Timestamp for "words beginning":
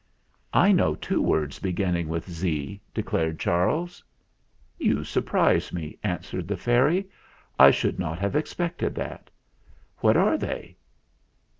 1.21-2.07